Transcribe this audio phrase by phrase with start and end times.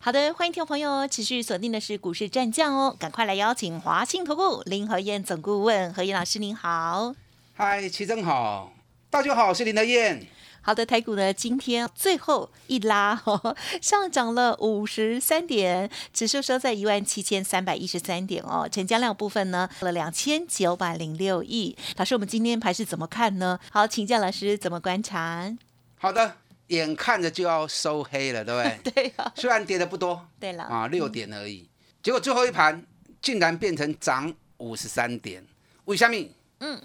[0.00, 7.14] 好的，欢迎听众朋友持续锁定的是股市战将哦，赶快来邀请华信投顾林和燕总顾问何燕老师您好。
[7.54, 8.72] 嗨，齐真好，
[9.10, 10.24] 大家好，我是林和燕。
[10.62, 13.20] 好的，台股呢今天最后一拉，
[13.82, 18.68] 上涨了五十三点，指数收在一万七千三百一十三点哦。
[18.70, 21.76] 成交量部分呢，了两千九百零六亿。
[21.96, 23.58] 老师，我们今天盘是怎么看呢？
[23.72, 25.52] 好，请教老师怎么观察？
[25.98, 26.36] 好的，
[26.68, 28.92] 眼看着就要收黑了，对不对？
[29.04, 30.64] 对啊，虽然跌的不多，对了。
[30.64, 31.68] 啊，六点而已，
[32.02, 32.82] 结果最后一盘
[33.20, 35.44] 竟然变成涨五十三点，
[35.84, 36.16] 为什么？
[36.60, 36.80] 嗯，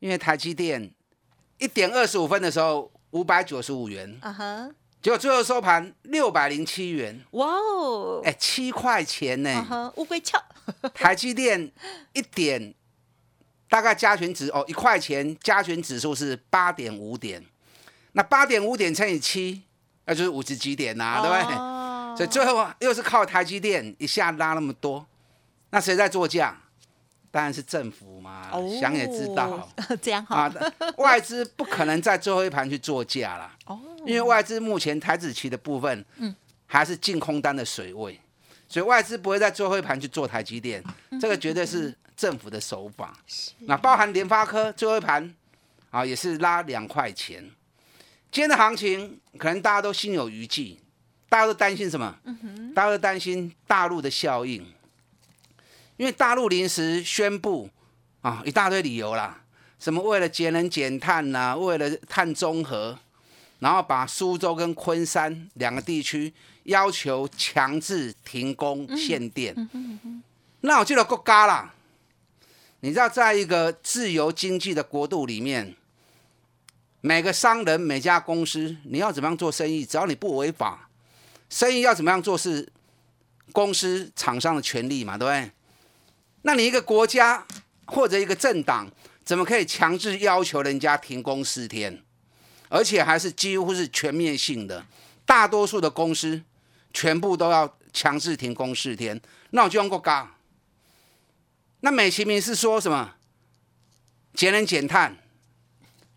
[0.00, 0.90] 因为台积电
[1.58, 4.70] 一点二十五分的时候五百九十五元，啊哈，
[5.02, 9.92] 结果最后收盘六百零七元，哇哦，哎，七块钱呢。
[9.96, 10.42] 乌龟翘，
[10.94, 11.70] 台积电
[12.12, 12.74] 一点
[13.68, 17.44] 大概加权指哦，一块钱加权指数是八点五点，
[18.16, 19.62] 那八点五点乘以七，
[20.06, 21.54] 那就是五十几点呐、对不对？
[21.56, 25.04] 哦所以最后又是靠台积电一下拉那么多，
[25.70, 26.56] 那谁在做价？
[27.32, 29.68] 当然是政府嘛，哦想也知道
[30.00, 30.54] 这样好啊，
[30.98, 36.04] 外资不可能在最后一盘去做价啦，哦，因为外资目前台子期的部分，
[36.66, 38.20] 还是净空单的水位，
[38.68, 40.80] 所以外资不会在最后一盘去做台积电，
[41.20, 43.12] 这个绝对是政府的手法。
[43.62, 45.34] 那包含联发科最后一盘
[45.90, 47.50] 啊，也是拉两块钱。
[48.34, 50.76] 今天的行情可能大家都心有余悸，
[51.28, 52.12] 大家都担心什么？
[52.74, 54.60] 大家都担心大陆的效应，
[55.96, 57.70] 因为大陆临时宣布
[58.22, 59.40] 啊一大堆理由啦，
[59.78, 62.98] 什么为了节能减碳呐、为了碳中和，
[63.60, 69.54] 然后把苏州跟昆山两个地区要求强制停工限电。
[70.62, 71.72] 那我记得国家啦，
[72.80, 75.76] 你知道，在一个自由经济的国度里面，
[77.06, 80.88] 每个商人、每家公司，你要怎么样做生意，只要你不违法，
[81.50, 82.66] 生意要怎么样做是
[83.52, 85.52] 公司厂商的权利嘛，对不对？
[86.40, 87.46] 那你一个国家
[87.84, 88.90] 或者一个政党，
[89.22, 92.02] 怎么可以强制要求人家停工四天？
[92.70, 94.86] 而且还是几乎是全面性的，
[95.26, 96.42] 大多数的公司
[96.94, 99.20] 全部都要强制停工四天。
[99.50, 100.34] 那我就用国家。
[101.80, 103.16] 那美其名是说什么
[104.32, 105.18] 节能减碳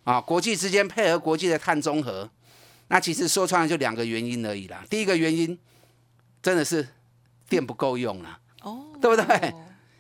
[0.08, 2.30] 啊，国际之间配合国际的碳中和。
[2.88, 4.82] 那其实说穿了就两个原因而已啦。
[4.90, 5.60] 第一个原因
[6.42, 6.88] 真的是
[7.50, 9.54] 电不够用了，哦，对不对？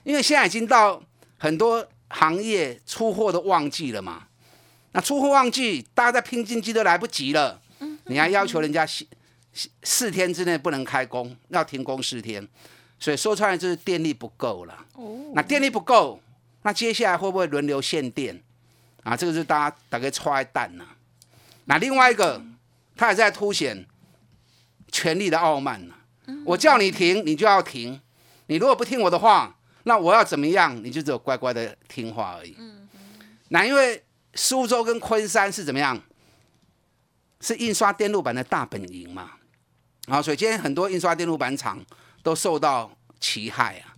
[0.06, 1.04] 因为现在已经到
[1.38, 4.28] 很多行业出货的旺季了嘛。
[4.94, 7.60] 那出货旺季，大家在拼经济都来不及了，
[8.06, 9.06] 你还要求人家四
[9.52, 12.48] 四四天之内不能开工，要停工四天，
[12.98, 14.86] 所以说穿了就是电力不够了。
[14.94, 16.22] 哦，那电力不够，
[16.62, 18.42] 那接下来会不会轮流限电
[19.08, 19.16] 啊？
[19.16, 20.86] 这个是大家大概揣蛋呐、
[21.66, 22.42] 那另外一个，
[22.96, 23.86] 他也在凸显
[24.92, 25.94] 权力的傲慢呐、
[26.46, 28.02] 我叫你停，你就要停。
[28.48, 32.56] 你如果不听我的话，那我要怎么样，你就只有乖乖的听话而已。
[33.50, 34.04] 那因为
[34.36, 36.02] 苏州跟昆山是怎么样？
[37.40, 39.32] 是印刷电路板的大本营嘛，
[40.08, 41.80] 啊，所以今天很多印刷电路板厂
[42.24, 43.96] 都受到其害啊。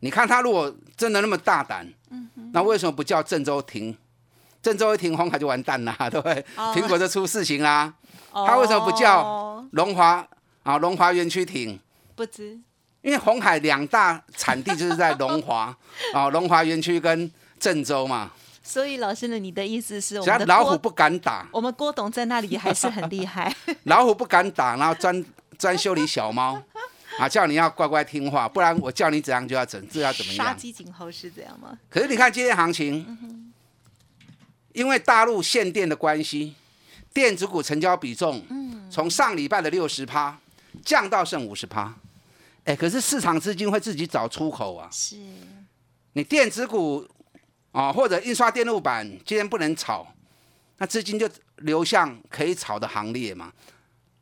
[0.00, 1.88] 你看他如果真的那么大胆，
[2.52, 3.96] 那为什么不叫郑州停？
[4.64, 6.42] 郑州一停，红海就完蛋啦， 对不对？
[6.56, 7.92] 哦苹果就出事情啦。
[8.32, 10.26] 他为什么不叫龙华
[10.62, 10.78] 啊？
[10.78, 11.78] 龙华园区停？
[12.16, 12.58] 不知
[13.02, 15.76] 因为红海两大产地就是在龙华
[16.14, 17.30] 啊， 龙华园区跟
[17.60, 18.30] 郑州嘛，
[18.62, 23.54] 所以老师呢，你的意思是我只要老虎不敢打，我们郭董在那里还是很厉害，
[23.84, 25.22] 老虎不敢打，然后专
[25.58, 26.58] 专修理小猫
[27.18, 30.56] 啊，叫你要乖乖听话，不然我叫你怎样就要怎，这要怎么样杀样？
[30.56, 31.78] 鸡儆猴是这样吗？
[31.90, 33.43] 可是你看今天行情，
[34.74, 36.54] 因为大陆限电的关系，
[37.14, 38.44] 电子股成交比重，
[38.90, 40.36] 从上礼拜的六十趴
[40.84, 41.94] 降到剩五十趴。
[42.64, 44.88] 哎，可是市场资金会自己找出口啊。
[44.90, 45.16] 是，
[46.14, 47.06] 你电子股
[47.70, 50.04] 啊，或者印刷电路板今天不能炒，
[50.78, 51.28] 那资金就
[51.58, 53.52] 流向可以炒的行列嘛，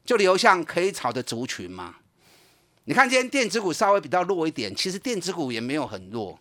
[0.05, 1.97] 就流向可以炒的族群嘛。
[2.85, 6.39] 你看今天电子股稍微比较弱一点，其实电子股也没有很弱。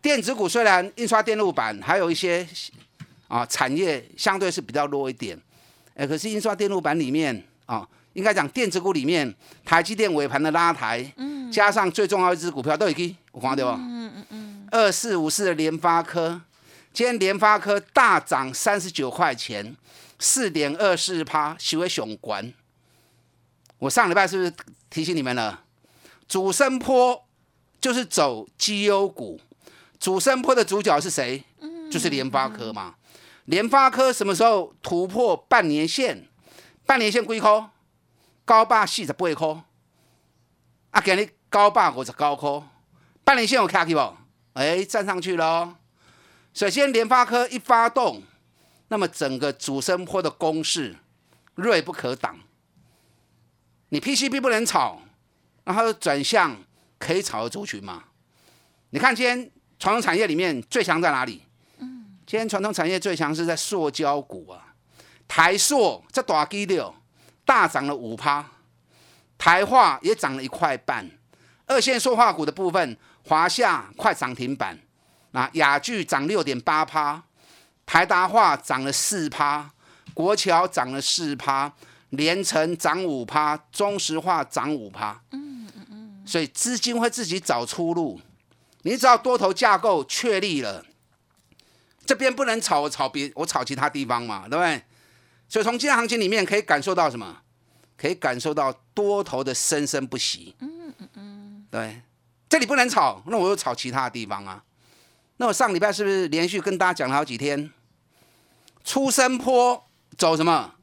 [0.00, 2.48] 电子股虽然印刷电路板还有一些
[3.28, 5.40] 啊产业相对是比较弱一点，
[5.94, 9.32] 哎，可是印刷电路板里面啊，应该讲电子股里面，
[9.64, 13.80] 台积电尾盘的拉抬，嗯加上最重要一只股票都已经我看到吧，
[14.70, 16.40] 二四五四的联发科，
[16.92, 19.76] 今天联发科大涨三十九块钱，
[20.18, 22.52] 四点二四趴，收为雄关。
[23.78, 24.52] 我上礼拜是不是
[24.90, 25.62] 提醒你们了？
[26.28, 27.24] 主升坡
[27.80, 29.40] 就是走绩优股，
[29.98, 31.42] 主升坡的主角是谁？
[31.90, 32.94] 就是联发科嘛。
[33.48, 36.28] 联发科什么时候突破半年线？
[36.84, 37.70] 半年线几块？
[38.44, 39.64] 高八四十八块。
[40.90, 42.62] 啊，给你高八五十高块。
[43.24, 44.16] 半年线有卡起不？
[44.52, 45.78] 哎，站上去了。
[46.52, 48.22] 首先，联发科一发动，
[48.88, 50.96] 那么整个主升坡的攻势
[51.54, 52.38] 锐不可挡。
[53.88, 55.00] 你 PCB 不能炒，
[55.64, 56.54] 然后转向
[56.98, 58.04] 可以炒的族群嘛？
[58.90, 61.44] 你看今天传统产业里面最强在哪里？
[62.28, 64.74] 今天传统产业最强是在塑胶股啊，
[65.26, 66.94] 台塑这大基六
[67.42, 68.44] 大涨了五趴，
[69.38, 71.10] 台化也涨了一块半，
[71.64, 74.78] 二线塑化股的部分，华夏快涨停板，
[75.30, 77.22] 那雅聚涨六点八趴，
[77.86, 79.70] 台达化涨了四趴，
[80.12, 81.72] 国桥涨了四趴，
[82.10, 88.20] 连城涨五趴，中石化涨五趴，嗯嗯嗯，所以资金会自己找出路，
[88.82, 90.84] 你只要多头架构确立了。
[92.08, 94.82] 这边不能炒，我炒别我炒其他地方嘛，对不对？
[95.46, 97.42] 所以从今天行情里面可以感受到什么？
[97.98, 100.54] 可以感受到多头的生生不息。
[100.60, 102.00] 嗯嗯嗯，对，
[102.48, 104.64] 这里不能炒，那我又炒其他的地方啊。
[105.36, 107.70] 那我上礼拜是不是连续跟大家讲了好几天？
[108.82, 109.84] 出生坡
[110.16, 110.76] 走什么？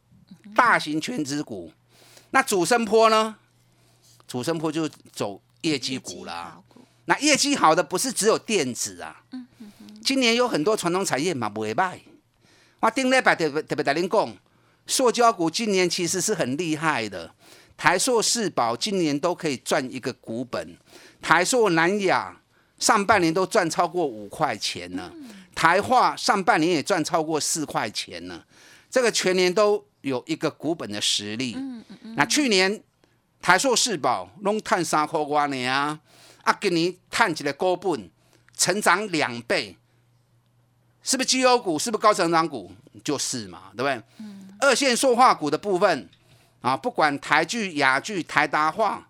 [0.56, 1.74] 大型全职股。
[2.30, 3.38] 那主升坡呢？
[4.28, 6.62] 主升坡就走业绩股啦。
[7.06, 9.24] 那业绩好的不是只有电子啊。
[10.06, 12.00] 今年有很多传统产业嘛不会卖，
[12.80, 14.38] 我顶礼拜特别特别跟您讲，
[14.86, 17.34] 塑胶股今年其实是很厉害的，
[17.76, 20.78] 台塑、世宝今年都可以赚一个股本，
[21.24, 22.40] 台塑、南亚
[22.78, 25.12] 上半年都赚超过五块钱呢，
[25.56, 28.44] 台化上半年也赚超过四块钱呢，
[28.92, 31.58] 这个全年都有一个股本的实力。
[32.16, 32.80] 那去年
[33.42, 36.00] 台塑、世宝拢探三块瓜呢啊，
[36.44, 38.08] 啊今年探起来股本
[38.56, 39.76] 成长两倍。
[41.06, 41.78] 是不是绩优股？
[41.78, 42.72] 是不是高成长股？
[43.04, 44.02] 就是嘛，对不对？
[44.60, 46.10] 二线塑化股的部分
[46.62, 49.08] 啊，不管台剧、雅剧、台达化，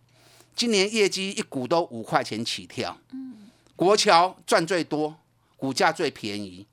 [0.53, 2.95] 今年业绩一股都五块钱起跳。
[3.77, 5.15] 国桥赚最多，
[5.55, 6.67] 股价最便宜。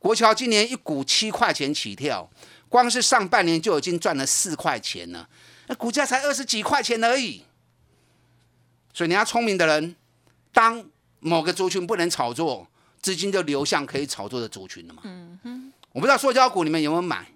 [0.00, 2.28] 国桥今年一股七块钱起跳，
[2.68, 5.28] 光是上半年就已经赚了四块钱了，
[5.68, 7.44] 那股价才二十几块钱而已。
[8.92, 9.94] 所以你要聪明的人，
[10.52, 10.84] 当
[11.20, 12.66] 某个族群不能炒作。
[13.04, 15.02] 资金就流向可以炒作的族群了嘛？
[15.04, 17.26] 嗯哼，我不知道塑胶股你们有没有买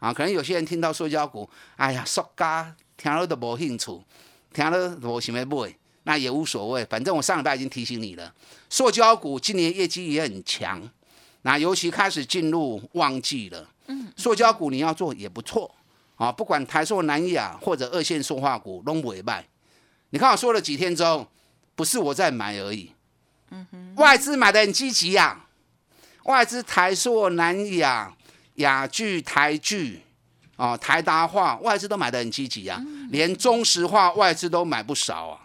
[0.00, 0.12] 啊？
[0.12, 3.98] 可能有些人听到塑胶股，哎呀，塑胶听了都无兴趣，
[4.52, 6.84] 听了无想要买，那也无所谓。
[6.84, 8.34] 反正我上礼拜已经提醒你了，
[8.68, 10.86] 塑胶股今年业绩也很强，
[11.40, 13.66] 那尤其开始进入旺季了。
[13.86, 15.74] 嗯，塑胶股你要做也不错
[16.16, 19.48] 啊，不管台塑、南亚或者二线塑化股都不会卖。
[20.10, 21.26] 你看我说了几天之后，
[21.74, 22.92] 不是我在买而已。
[23.96, 25.44] 外资买的很积极呀，
[26.24, 28.14] 外资台塑、南亚、
[28.54, 30.02] 亚巨、台巨，
[30.56, 32.80] 哦，台达化，外资都买的很积极呀，
[33.10, 35.40] 连中石化外资都买不少啊，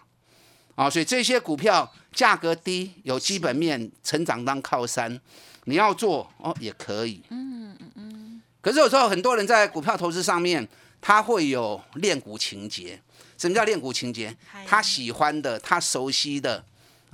[0.74, 5.20] 啊，所以这些股票价格低，有基本面，成长当靠山，
[5.64, 7.22] 你要做哦也可以。
[7.30, 8.42] 嗯嗯嗯。
[8.60, 10.66] 可是有时候很多人在股票投资上面，
[11.00, 13.00] 他会有练股情节。
[13.36, 14.34] 什么叫练股情节？
[14.66, 16.64] 他喜欢的，他熟悉的。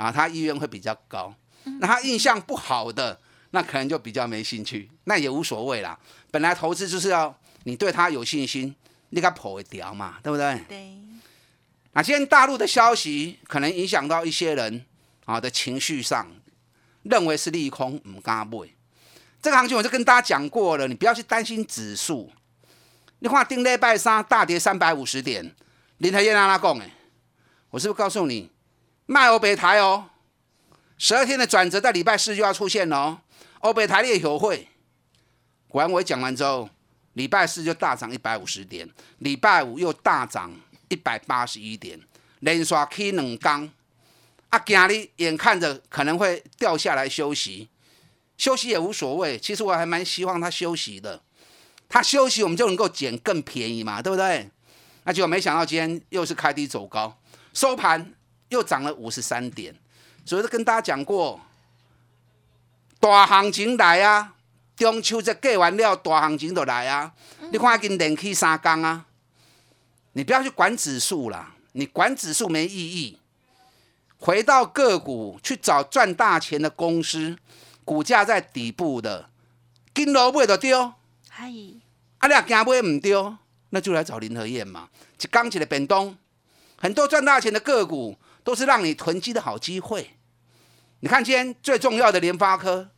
[0.00, 1.35] 啊，他意愿会比较高，
[1.78, 5.99] 那他印象不好的，那可能就比较没兴趣，那也无所谓啦。
[6.30, 8.75] 本来投资就是要你对他有信心，
[9.11, 10.59] 你给破一条嘛，对不对？
[10.66, 10.97] 对。
[11.92, 14.87] 那今天大陆的消息可能影响到一些人
[15.26, 16.26] 啊的情绪上，
[17.02, 18.71] 认为是利空，唔敢买。
[19.42, 22.33] 这个行情我就跟大家讲过了，你不要去担心指数。
[23.19, 25.54] 你看定礼拜三大跌三百五十点，
[25.99, 26.90] 林台燕阿拉讲诶，
[27.69, 28.50] 我是不是告诉你？
[29.11, 30.09] 卖欧北台哦，
[30.97, 33.19] 十二天的转折在礼拜四就要出现哦。
[33.59, 34.69] 欧北台列友会，
[35.67, 36.71] 果然我讲完之后，
[37.14, 38.88] 礼拜四就大涨一百五十点，
[39.19, 40.52] 礼拜五又大涨
[40.87, 42.00] 一百八十一点，
[42.38, 43.69] 连刷 K 两缸。
[44.50, 47.69] 啊，今日眼看着可能会掉下来休息，
[48.37, 49.37] 休息也无所谓。
[49.37, 51.21] 其实我还蛮希望他休息的，
[51.88, 54.49] 他休息我们就能够捡更便宜嘛，对不对？
[55.02, 57.19] 那结果没想到今天又是开低走高，
[57.52, 58.14] 收盘。
[58.50, 59.75] 又涨了五十三点，
[60.25, 61.40] 所以都跟大家讲过，
[63.00, 64.35] 大行情来啊！
[64.76, 67.12] 中秋节过完了，大行情就来啊！
[67.52, 69.07] 你看已经连起三缸啊！
[70.12, 73.19] 你不要去管指数啦，你管指数没意义。
[74.19, 77.38] 回到个股去找赚大钱的公司，
[77.85, 79.30] 股价在底部的，
[79.95, 80.95] 金楼买就丢，
[81.28, 81.47] 嗨，
[82.19, 83.37] 啊，你若惊买唔丢，
[83.71, 84.88] 那就来找林和燕嘛。
[85.21, 86.16] 一刚起的变动，
[86.76, 88.16] 很多赚大钱的个股
[88.50, 90.11] 都是让你囤积的好机会。
[90.99, 92.90] 你看今天最重要的联发科，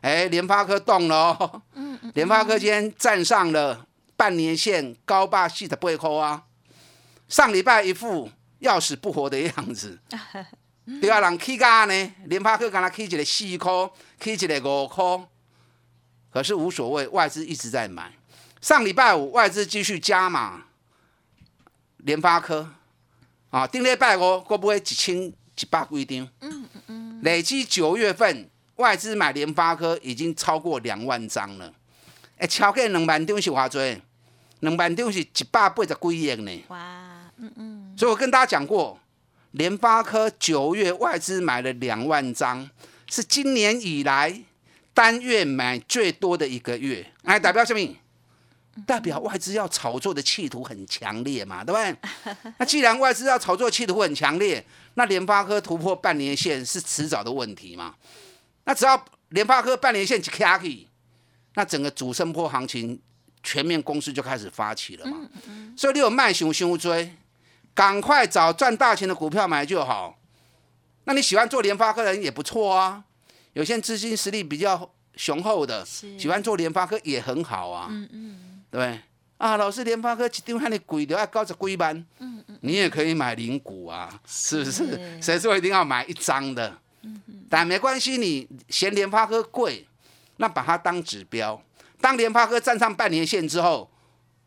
[0.00, 6.44] 哎，联发科动了哦，嗯，联发科今天站上了半年线高霸系的背后啊，
[7.28, 8.30] 上礼拜一副
[8.60, 10.00] 要死不活的样子。
[11.02, 15.04] 对啊人起价呢，联发科刚才起一个四块，起一个五块，
[16.32, 18.10] 可是无所谓，外资一直在买。
[18.62, 20.62] 上礼拜五外资继续加码，
[21.98, 22.70] 联发科
[23.54, 26.28] 啊，顶礼拜五会不会一千一百几张？
[26.40, 27.20] 嗯嗯嗯。
[27.22, 31.72] 累计九月份外资买联发科已经超过两万张了，
[32.36, 33.80] 哎，超过两万张是偌多？
[34.58, 36.64] 两万张是一百八十几亿呢。
[36.66, 37.94] 哇，嗯嗯。
[37.96, 38.98] 所以我跟大家讲过。
[39.52, 42.68] 联发科九月外资买了两万张，
[43.08, 44.42] 是今年以来
[44.92, 47.06] 单月买最多的一个月。
[47.22, 47.80] 哎，代表什么？
[48.86, 52.34] 代表外资要炒作的企图很强烈嘛，对不对？
[52.58, 54.64] 那既然外资要炒作企图很强烈，
[54.94, 57.94] 那联发科突破半年线是迟早的问题嘛？
[58.64, 60.88] 那只要联发科半年线一卡起，
[61.54, 63.00] 那整个主升波行情
[63.42, 65.28] 全面攻势就开始发起了嘛。
[65.76, 67.14] 所以你有慢熊熊追。
[67.76, 70.16] 赶快找赚大钱的股票买就好。
[71.06, 73.02] 那你喜欢做联发科的人也不错啊。
[73.54, 77.88] 有些资金实力比较雄厚的，喜欢做联发科也很好啊。
[77.90, 79.00] 嗯嗯，对
[79.36, 81.96] 啊，老师，联发科一张喊你贵的要高着贵班。
[82.18, 85.22] 嗯嗯，你也可以买零股啊，是不是？
[85.22, 86.76] 谁说一定要买一张的？
[87.02, 89.86] 嗯嗯，但没关系，你嫌联发科贵，
[90.38, 91.62] 那把它当指标。
[92.00, 93.88] 当联发科站上半年线之后，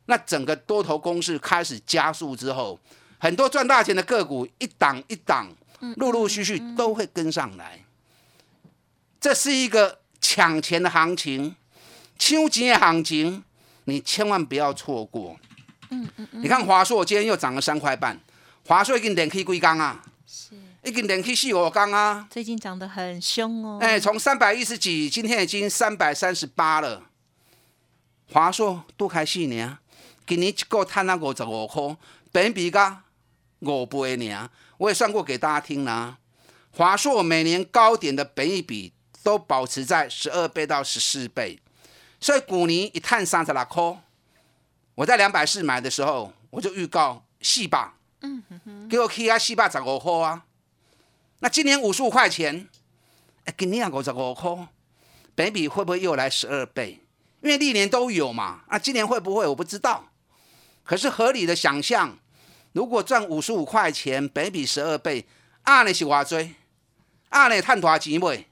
[0.07, 2.77] 那整个多头攻势开始加速之后。
[3.19, 5.47] 很多赚大钱的个股，一档一档，
[5.95, 7.79] 陆陆续续都会跟上来。
[9.21, 11.55] 这是一个抢钱的行情，
[12.19, 13.43] 抢钱的行情，
[13.87, 15.37] 你千万不要错过。
[15.89, 16.43] 嗯嗯嗯。
[16.43, 18.19] 你看华硕今天又涨了三块半，
[18.65, 20.03] 华硕已经连 K 几缸啊？
[20.27, 22.27] 是，已经连 K 四五缸啊。
[22.29, 23.79] 最近涨得很凶哦。
[23.81, 27.03] 哎，从三百一十几，今天已经三百三十八了。
[28.29, 29.77] 华硕多开四年，
[30.25, 31.95] 今年一个赚那五十五块，
[32.31, 33.03] 本比噶。
[33.61, 36.17] 五倍呢，我也算过给大家听啦。
[36.71, 41.59] 华硕每年高点的本益比都保持在十二倍到十四倍，
[42.27, 44.01] 所以股尼一探三十六块，
[44.95, 50.43] 我在两百四买的时候，我就预告细霸，嗯哼哼，给我 K 啊细霸十五块啊。
[51.39, 52.67] 那今年五十五块钱，
[53.57, 54.67] 今年五十五块，
[55.35, 56.99] 本比会不会又来十二倍？
[57.41, 60.09] 因为历年都有嘛，啊，今年会不会我不知道，
[60.83, 62.19] 可是合理的想象。
[62.73, 65.25] 如果赚五十五块钱，本比十二倍，
[65.61, 66.45] 啊，你是偌多？
[67.29, 68.45] 啊，你赚多少钱未？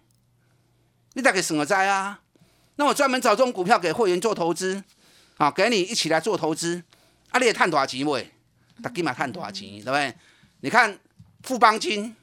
[1.11, 2.21] 你大概算个在啊？
[2.77, 4.83] 那我专门找这种股票给会员做投资，
[5.37, 6.83] 啊，给你一起来做投资，
[7.29, 8.29] 啊，你也赚多少钱未？
[8.83, 10.13] 大起码赚多少钱，对不对？
[10.59, 10.99] 你看
[11.43, 12.15] 富邦金，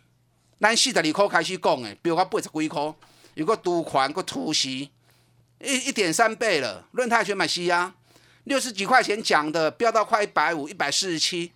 [0.60, 2.94] 咱四十二块开始讲的，比如讲八十几块，
[3.34, 4.90] 有个都款个突袭，
[5.60, 6.86] 一一点三倍了。
[6.92, 7.94] 润泰全买西啊，
[8.44, 11.52] 六十几块钱讲的，飙到快一百五，一百四十七。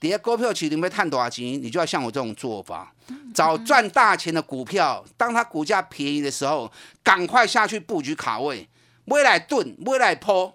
[0.00, 2.90] 底下股票市场要赚多少钱，你就要像我这种做法，
[3.34, 8.66] 找赚大钱的股票，当它股价便宜的时候，赶快下去布局卡位，
[9.04, 10.54] 买来蹲，买来抛，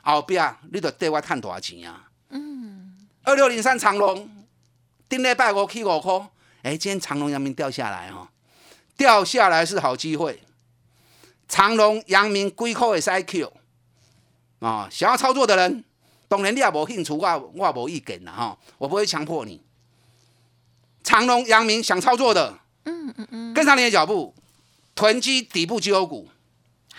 [0.00, 2.08] 后边你就对我赚多少钱啊？
[2.30, 4.26] 嗯，二六零三长隆，
[5.06, 6.26] 顶礼拜五去五块，
[6.62, 8.30] 哎，今天长隆阳明掉下来哈，
[8.96, 10.42] 掉下来是好机会，
[11.46, 13.52] 长隆阳明几块的 I Q
[14.60, 15.84] 啊，想要操作的人。
[16.28, 19.60] 当然你也无兴趣，我我无意见啦哈，我不会强迫你。
[21.02, 24.34] 长隆、阳明想操作的，嗯嗯嗯，跟上你的脚步，
[24.94, 26.28] 囤积底部绩优股。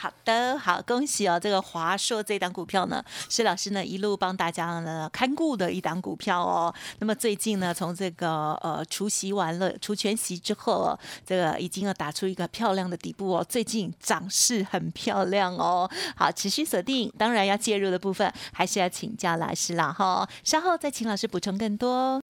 [0.01, 1.37] 好的，好，恭喜哦！
[1.37, 6.73] 这个华硕这档股票呢，施老师呢一路帮大家呢看顾的一档股票哦。
[6.99, 13.45] 那么最近呢，从这个呃除夕完了，除全息之后，这个已经要打出一个漂亮的底部哦。
[13.49, 15.91] 最近涨势很漂亮哦。
[16.15, 20.25] 好，持续锁定，当然要介入的部分还是要请教老师了哈。
[20.45, 22.21] 稍后再请老师补充更多。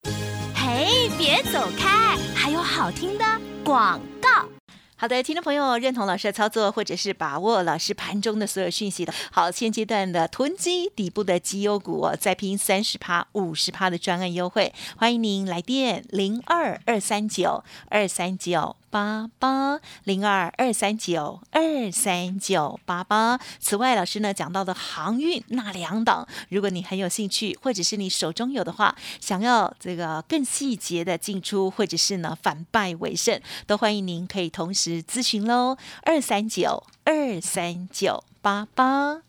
[0.55, 3.23] 嘿，别走开，还有好听的
[3.63, 4.58] 广告。
[5.01, 18.75] 好的，听众朋友认同老师的操作，或者是把握老师盘中的所有讯息的，好，现阶段的囤积底部的绩优股，再拼三十趴、五十趴的专案优惠，欢迎您来电零二二三九二三九。
[18.89, 23.39] 八八零二二三九二三九八八。
[23.60, 35.77] 此外，老师呢讲到的航运那两档，如果你很有兴趣，或者是你手中有的话，想要这个更细节的进出，或者是呢反败为胜，都欢迎您可以同时咨询喽。
[36.03, 39.28] 二三九二三九八八。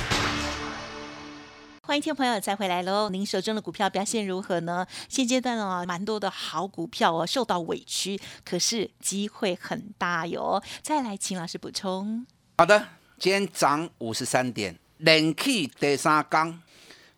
[1.83, 3.09] 欢迎听朋友再回来喽！
[3.09, 4.85] 您手中的股票表现如何呢？
[5.09, 10.61] 现阶段哦，蛮多的好股票哦受到委屈，可是机会很大哟。
[10.83, 12.23] 再来，请老师补充。
[12.59, 16.61] 好的，今天涨五十三点，连起第三缸。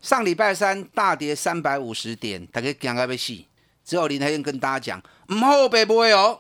[0.02, 3.44] 上礼拜三大跌三百五十点，大家惊到要死。
[3.84, 6.40] 只有林台燕跟大家讲，唔好被不会哦，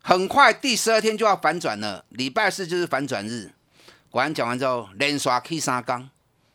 [0.00, 2.04] 很快第十二天就要反转了。
[2.10, 3.50] 礼拜四就是反转日。
[4.10, 6.08] 果然讲完之后，连刷 K 三缸。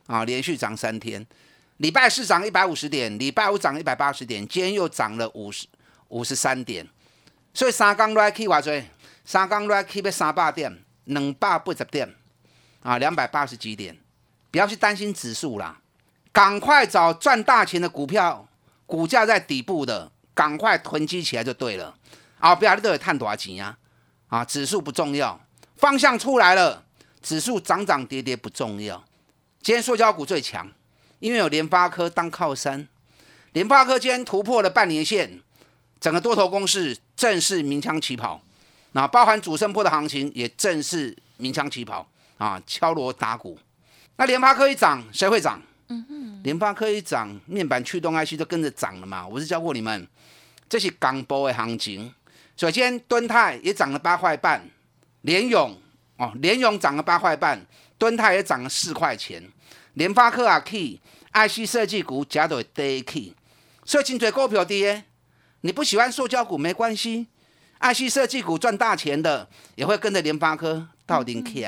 [0.09, 1.23] 啊，连续涨三天，
[1.77, 5.67] 礼拜四涨一百五十点，礼拜五涨一百八十点，今天又涨了五十
[6.07, 6.87] 五十三点，
[7.53, 8.83] 所以三缸来去偌多，
[9.23, 12.15] 三缸来去要三百点，两百八十点，
[12.81, 13.95] 啊，两百八十几点，
[14.49, 15.79] 不要去担心指数啦，
[16.31, 18.47] 赶快找赚大钱的股票，
[18.87, 21.95] 股价在底部的，赶快囤积起来就对了，
[22.39, 23.77] 啊，不要你都有赚多少钱呀，
[24.29, 25.39] 啊，指数不重要，
[25.75, 26.83] 方向出来了，
[27.21, 29.03] 指数涨涨跌跌不重要。
[29.61, 30.71] 今天塑胶股最强，
[31.19, 32.87] 因为有联发科当靠山。
[33.51, 35.41] 联发科今天突破了半年线，
[35.99, 38.41] 整个多头攻势正式鸣枪起跑。
[38.93, 43.59] 那包含主升波的行情也正式鸣枪起跑啊，敲锣打鼓。
[44.15, 45.61] 那联发科一涨，谁会涨？
[45.89, 49.27] 嗯哼，联发科一涨，面板驱动 IC 都跟着涨了嘛。
[49.27, 50.07] 我是教过你们，
[50.69, 52.13] 这是港波的行情。
[52.55, 54.69] 首先，敦泰也涨了八块半，
[55.21, 55.77] 联勇
[56.17, 57.65] 哦，联勇涨了八块半。
[57.99, 59.43] 敦泰也涨了四块钱，
[59.93, 63.35] 联发科啊 key，IC 设计股加到低 key，
[63.83, 65.03] 所以真多股票跌，
[65.61, 67.27] 你不喜欢塑胶股没关系
[67.81, 71.67] ，IC 设计股赚大钱的也会跟着联发科到顶 key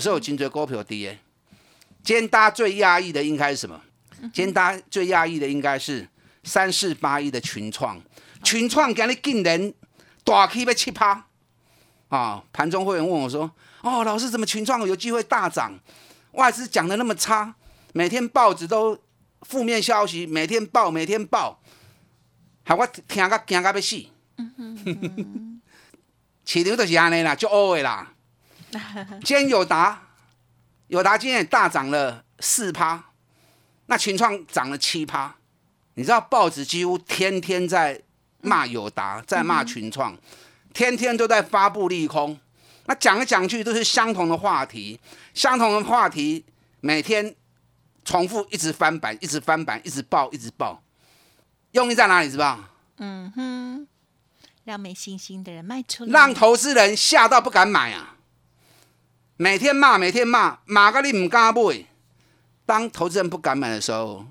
[0.00, 1.16] 所以有真多股票跌。
[2.02, 3.80] 今天大家最压抑的应该是什么？
[4.20, 6.08] 今天大家最压抑的应该是
[6.42, 8.02] 三四八一的群创，
[8.42, 9.72] 群创今日竟然
[10.24, 11.26] 大 K 要七趴，
[12.08, 13.48] 啊，盘中会员问我说。
[13.82, 15.78] 哦，老师怎么群创有机会大涨？
[16.32, 17.54] 外资讲的那么差，
[17.92, 18.98] 每天报纸都
[19.42, 21.60] 负面消息，每天报，每天报，
[22.64, 24.06] 害我听个惊个要死。
[26.44, 28.12] 市场就是安尼啦，就 O 的啦。
[29.22, 30.02] 今天友达，
[30.86, 33.10] 友达今天也大涨了四趴，
[33.86, 35.34] 那群创涨了七趴。
[35.94, 38.00] 你知道报纸几乎天天在
[38.40, 40.16] 骂友达，在骂群创，
[40.72, 42.40] 天天都在发布利空。
[42.92, 45.00] 那讲来讲去都是相同的话题，
[45.32, 46.44] 相同的话题
[46.82, 47.34] 每天
[48.04, 50.82] 重复，一直翻版，一直翻版，一直爆，一直爆。
[51.70, 52.30] 用意在哪里？
[52.30, 53.88] 是吧嗯哼，
[54.64, 58.18] 让没信心的人卖出，让投资人吓到不敢买啊！
[59.38, 61.86] 每天骂，每天骂，骂个你唔敢买。
[62.66, 64.26] 当投资人不敢买的时候，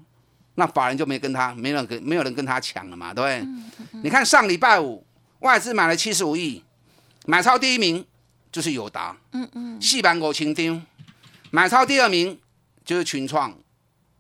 [0.54, 4.02] 那法人就没跟他，没人跟，没有人跟他抢了嘛，对不对？
[4.04, 5.04] 你看上礼拜五
[5.39, 6.63] 外资买了七十五亿，
[7.26, 8.06] 买超第一名。
[8.51, 10.85] 就是友达，嗯嗯，四万五千张，
[11.49, 12.39] 买超第二名
[12.83, 13.57] 就是群创，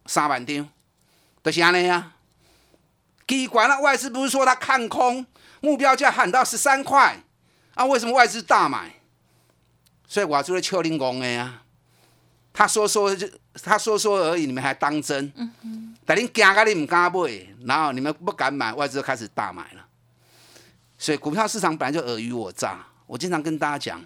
[0.05, 0.69] 三万张，
[1.43, 2.15] 就是安尼啊。
[3.27, 5.25] 奇怪了，外资不是说他看空，
[5.61, 7.23] 目标价喊到十三块，
[7.75, 8.95] 啊，为什么外资大买？
[10.05, 11.61] 所以我做了秋林公的呀。
[12.51, 13.25] 他说说就
[13.63, 15.31] 他说说而已，你们还当真？
[15.35, 15.95] 嗯嗯。
[16.05, 19.85] 但你惊个你唔敢买，然后你们不敢买，外资就开始大买了。
[20.97, 24.03] 所以股票市场本来就尔虞我诈，我经常跟大家讲。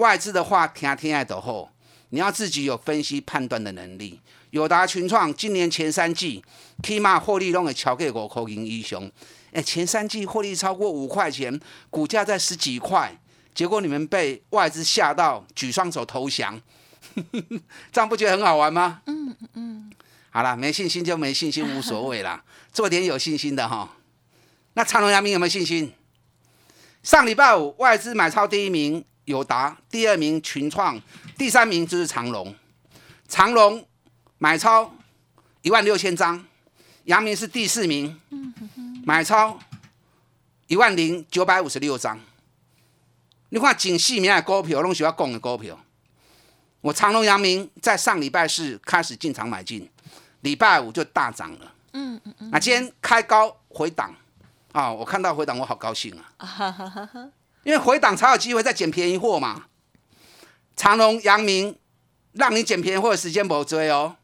[0.00, 1.70] 外资的话听听爱的后，
[2.08, 4.18] 你要自己有分析判断的能力。
[4.48, 6.42] 友达群创今年前三季
[6.82, 9.10] 起码获利拢会超过五块钱以上，
[9.52, 11.60] 哎，前三季获利超过五块钱，
[11.90, 13.14] 股价在十几块，
[13.54, 16.58] 结果你们被外资吓到举双手投降，
[17.92, 19.02] 这样不觉得很好玩吗？
[19.04, 19.92] 嗯嗯。
[20.30, 23.96] 好了，没信心就没信心，无所谓啦， 做点有信心的哈。
[24.72, 25.92] 那长隆、阳明有没有信心？
[27.02, 31.00] 上礼拜五外资买超第一名友达，第二名群创，
[31.36, 32.54] 第三名就是长隆。
[33.28, 33.86] 长隆
[34.38, 34.92] 买超
[35.62, 36.44] 一万六千张，
[37.04, 38.20] 阳明是第四名，
[39.04, 39.58] 买超
[40.66, 42.18] 一万零九百五十六张。
[43.50, 45.78] 你看，近四名的股票，拢是要讲的股票。
[46.80, 49.88] 我长隆、阳明在上礼拜四开始进场买进，
[50.40, 51.74] 礼拜五就大涨了。
[51.92, 52.50] 嗯嗯嗯。
[52.50, 54.14] 那今天开高回档
[54.72, 57.30] 啊，我看到回档，我好高兴啊！
[57.62, 59.66] 因为回档才有机会再捡便宜货嘛。
[60.76, 61.76] 长隆、阳明
[62.32, 64.16] 让你捡便宜货的时间不追哦。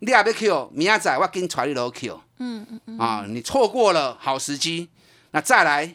[0.00, 2.20] 你也要 Q，明仔载我给你传你楼 Q。
[2.38, 2.98] 嗯嗯嗯。
[2.98, 4.88] 啊，你错过了好时机，
[5.30, 5.94] 那再来。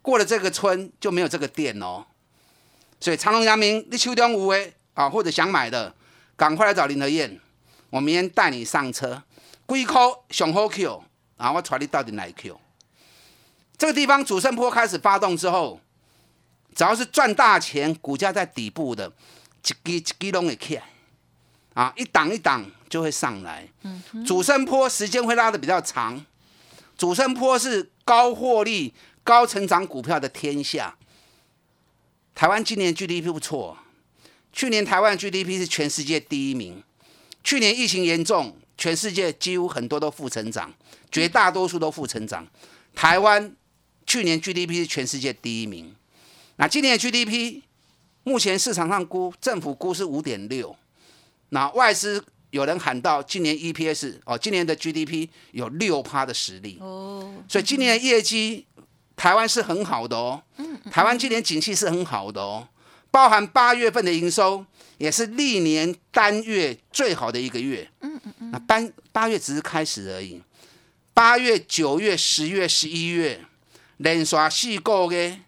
[0.00, 2.04] 过了这个村就没有这个店哦，
[2.98, 5.94] 所以长隆、阳明你手中有诶啊，或者想买的，
[6.34, 7.38] 赶快来找林德燕，
[7.88, 9.22] 我明天带你上车，
[9.64, 11.04] 龟壳上好 Q
[11.36, 12.58] 啊，我传你到底来 Q？
[13.82, 15.80] 这个地方主升坡开始发动之后，
[16.72, 19.12] 只要是赚大钱，股价在底部的，
[19.64, 20.84] 一基一基拢会起来，
[21.74, 23.68] 啊，一档一档就会上来。
[23.82, 26.24] 嗯，主升坡时间会拉的比较长，
[26.96, 28.94] 主升坡是高获利。
[29.24, 30.96] 高成长股票的天下，
[32.36, 33.78] 台湾今年 GDP 不错，
[34.52, 36.84] 去年台湾 GDP 是全世界第一名。
[37.42, 40.72] 去年疫情严重，全世界几乎很多都负成长，
[41.10, 42.46] 绝大多数都负成长。
[42.94, 43.54] 台湾
[44.12, 45.90] 去年 GDP 是全世界第一名。
[46.56, 47.62] 那今年的 GDP
[48.24, 50.76] 目前市场上估，政府估是五点六。
[51.48, 58.66] 那外资有人喊到今年 EPS 哦，今年的 GDP 有六趴的实力哦，所以今年的业绩。
[59.16, 60.42] 台湾是很好的哦，
[60.90, 62.68] 台湾今年景气是很好的哦，
[63.10, 64.66] 包含八月份的营收
[64.98, 67.88] 也是历年单月最好的一个月。
[68.00, 70.42] 嗯嗯嗯，那单八月只是开始而已，
[71.14, 73.44] 八月、九月、十月、十一月
[74.02, 75.40] 连刷四个月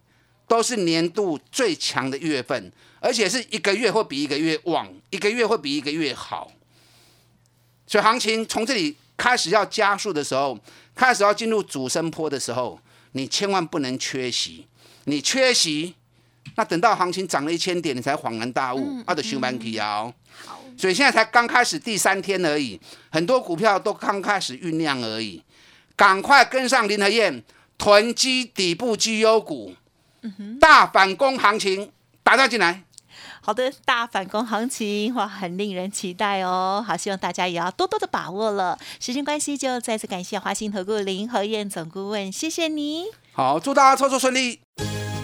[0.48, 6.50] 都是年度最强的月份，而且是一个月会比一个月旺，一个月会比一个月好。
[7.86, 10.58] 所以行情从这里开始要加速的时候，
[10.94, 12.80] 开始要进入主升坡的时候。
[13.16, 14.66] 你千万不能缺席，
[15.04, 15.94] 你缺席，
[16.56, 20.12] 那等到行情涨了一千点，你才恍然大悟，啊，的修满起啊！
[20.44, 22.76] 好，所以现在才刚开始第三天而已，
[23.12, 25.40] 很多股票都刚开始酝酿而已，
[25.94, 27.40] 赶快跟上林和燕，
[27.78, 29.74] 囤积底部绩优股，
[30.60, 31.90] 大反攻行情
[32.22, 32.84] 打造进来。
[33.40, 36.82] 好的，大反攻行情哇，很令人期待哦。
[36.86, 38.78] 好，希望大家也要多多的把握了。
[38.98, 43.04] 时间关系，就再次感谢华兴投顾林和燕总顾问，谢谢你。
[43.32, 44.60] 好，祝大家操作顺利。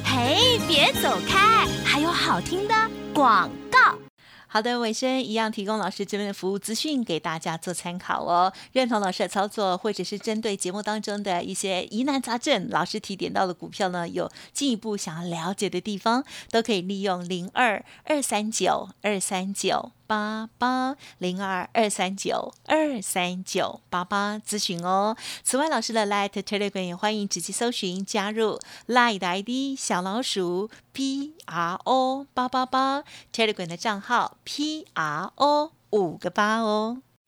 [0.04, 2.74] 嘿，别走开，还有好听的
[3.14, 4.09] 广告。
[4.52, 8.52] 好的，尾声一样提供老师这边的服务资讯给大家做参考哦。
[8.72, 19.92] 认同老师的操作，或者是针对节目当中的一些疑难杂症，老师提点到的股票呢，有进一步想要了解的地方，都可以利用零二二三九二三九。
[20.10, 25.16] 八八零二二三九二三九八八咨询哦。
[25.44, 35.70] 此外，老师的 Light Telegram 也欢迎直接搜寻加入 Light ID 小老鼠 P R O 八八八 Telegram 的账号 P R O
[35.90, 37.02] 五个八哦。